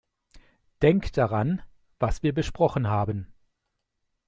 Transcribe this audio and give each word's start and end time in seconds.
Denk 0.81 1.13
daran, 1.13 1.61
was 1.99 2.23
wir 2.23 2.33
besprochen 2.33 2.87
haben! 2.87 3.31